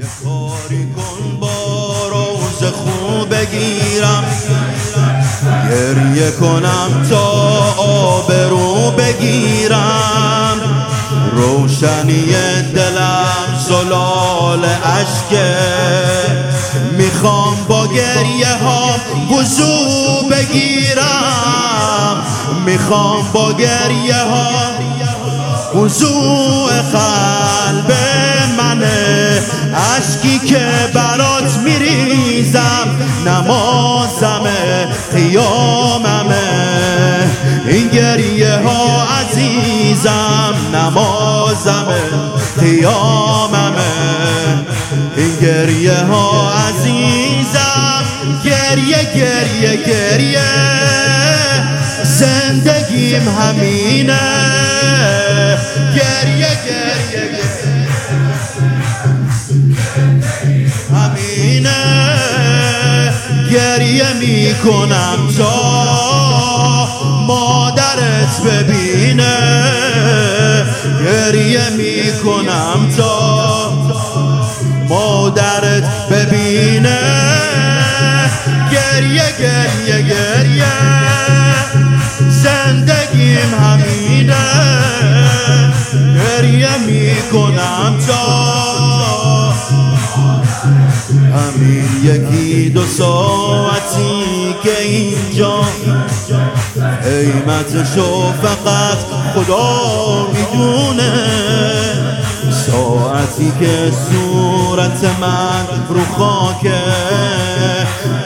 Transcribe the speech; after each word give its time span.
یه 0.00 0.06
کاری 0.24 0.84
کن 0.96 1.40
با 1.40 2.08
روز 2.08 2.72
خوب 2.72 3.28
بگیرم. 3.28 4.24
گریه 5.70 6.30
کنم 6.30 7.06
تا 7.10 7.26
آبرو 7.76 8.90
بگیرم. 8.90 10.60
روشنی 11.32 12.26
دلم 12.74 13.58
زلال 13.68 14.64
عشقه 14.64 15.56
می‌خوام 16.98 17.56
با 17.68 17.86
گریه 17.86 18.54
ها 18.64 18.96
وضو 19.30 20.28
بگیرم. 20.30 22.22
می‌خوام 22.66 23.28
با 23.32 23.52
گریه 23.52 24.22
ها 24.22 24.48
وضوع 25.74 26.70
منه 26.92 27.43
عشقی 29.96 30.38
که 30.38 30.66
برات 30.94 31.58
میریزم 31.64 32.88
نمازمه 33.26 34.88
قیاممه. 35.12 36.34
این 37.66 37.88
گریه 37.88 38.56
ها 38.56 39.02
عزیزم 39.20 40.54
نمازمه 40.74 42.02
قیاممه. 42.60 43.94
این 45.16 45.36
گریه 45.40 46.04
ها 46.04 46.52
عزیزم 46.52 48.04
گریه 48.44 49.04
گریه 49.14 49.76
گریه. 49.76 50.40
زندگیم 52.04 53.28
همینه. 53.28 54.18
گریه 55.94 56.48
گریه 56.66 56.94
همینه 57.14 57.83
گریه 63.84 64.12
می‌کنم 64.12 65.18
تا 65.38 66.88
مادرت 67.26 68.42
ببینه. 68.46 69.36
گریه 71.04 71.70
می‌کنم 71.70 72.90
تا 72.96 73.72
مادرت 74.88 76.08
ببینه. 76.10 76.98
گریه 78.72 79.24
گریه 79.38 80.02
گریه. 80.02 80.64
زندگیم 82.28 83.54
همینه. 83.60 84.34
گریه 86.14 86.78
می‌کنم 86.86 87.98
تا 88.06 88.73
همین 91.34 91.84
یکی 92.04 92.70
دو 92.70 92.86
ساعتی 92.86 94.54
که 94.62 94.80
اینجا. 94.80 95.60
قیمتشو 97.04 98.32
فقط 98.42 98.98
خدا 99.34 100.26
می‌دونه. 100.32 101.12
ساعتی 102.66 103.52
که 103.60 103.92
صورت 104.10 105.04
من 105.20 105.66
رو 105.88 106.04
خاکه. 106.18 106.82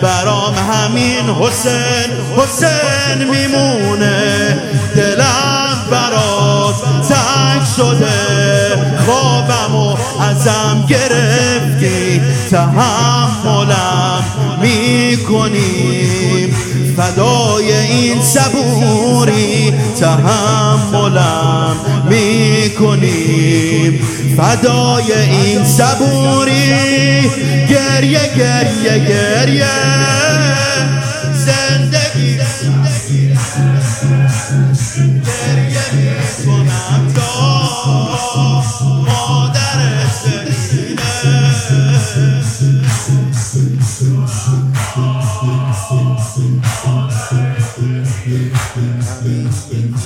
برام 0.02 0.54
همین 0.54 1.30
حسین 1.40 2.10
حسین 2.36 3.30
میمونه. 3.30 4.58
دلم 4.96 5.78
برات 5.90 6.74
تنگ 7.08 7.62
شده. 7.76 8.18
خوابم 9.06 9.74
و 9.74 9.96
ازم 10.22 10.84
گرفتی. 10.88 12.07
تحملم 12.50 14.24
می‌کنیم. 14.60 16.56
فدای 16.96 17.72
این 17.72 18.22
صبوری 18.22 19.74
تحملم 20.00 21.76
می‌کنیم. 22.08 24.00
فدای 24.36 25.12
این 25.12 25.64
صبوری 25.64 27.30
گریه 27.68 28.20
گریه 28.36 28.98
گریه. 29.08 29.66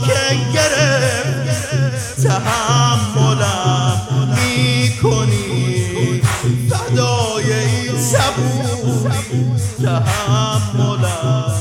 که 0.06 0.20
گرفت 0.54 2.22
تحملم 2.22 4.00
می‌کنی. 4.36 6.22
فدای 6.70 7.52
این 7.52 7.98
صبوری 8.02 9.44
تحملم 9.82 11.52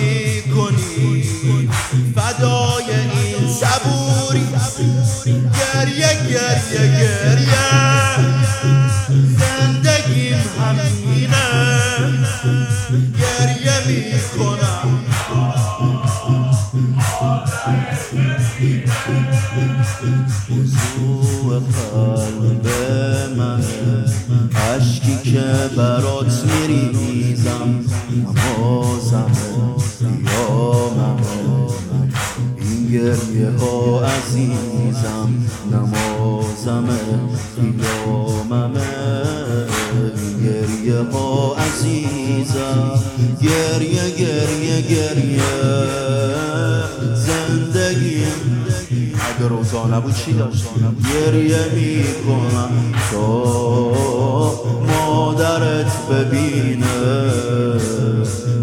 می‌کنی. 0.00 1.68
فدای 2.16 2.90
این 2.90 3.48
صبوری 3.60 4.46
گریه 5.24 6.12
گریه 6.28 6.84
گریه. 6.98 7.68
زندگیم 9.38 10.42
همینه. 10.60 11.46
گریه 13.18 13.76
می‌کنم. 13.86 15.15
عشقی 24.76 25.30
که 25.32 25.44
برات 25.76 26.44
میریزم. 26.44 27.84
نمازم 28.10 29.32
قیامم. 29.98 31.16
این 32.58 32.86
گریه 32.92 33.50
ها 33.60 34.00
عزیزم. 34.00 35.28
نمازم 35.72 36.88
قیامم. 37.56 38.72
این 39.96 40.44
گریه 40.44 41.10
ها 41.12 41.56
عزیزم. 41.56 43.00
گریه 43.42 44.10
گریه 44.10 44.80
گریه. 44.80 45.42
زندگیم 47.14 48.26
اگه 49.36 49.48
روزا 49.48 49.86
نبود 49.86 50.14
چی 50.14 50.32
داشت 50.32 50.64
گریه 51.14 51.64
می‌کنم. 51.74 52.86
مادرت 53.12 53.85
ببینه. 56.10 56.86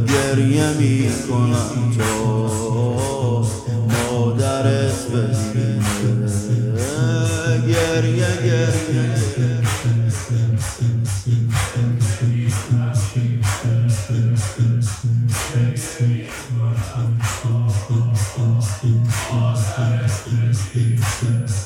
گریه 0.07 0.69
می‌کنم 0.80 1.94
تا 1.98 3.45
مادرت 3.88 5.07
ببینه. 5.12 5.80
گریه 7.68 8.31
گریه. 8.45 9.13
مادرت 19.31 20.24
ببینه 20.34 21.62